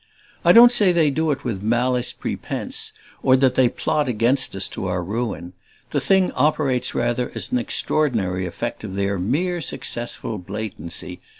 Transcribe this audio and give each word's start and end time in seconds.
I 0.43 0.51
don't 0.51 0.71
say 0.71 0.91
they 0.91 1.11
do 1.11 1.29
it 1.29 1.43
with 1.43 1.61
malice 1.61 2.11
prepense, 2.11 2.91
or 3.21 3.35
that 3.35 3.53
they 3.53 3.69
plot 3.69 4.09
against 4.09 4.55
us 4.55 4.67
to 4.69 4.87
our 4.87 5.03
ruin; 5.03 5.53
the 5.91 6.01
thing 6.01 6.31
operates 6.31 6.95
rather 6.95 7.31
as 7.35 7.51
an 7.51 7.59
extraordinary 7.59 8.47
effect 8.47 8.83
of 8.83 8.95
their 8.95 9.19
mere 9.19 9.61
successful 9.61 10.39
blatancy. 10.39 11.21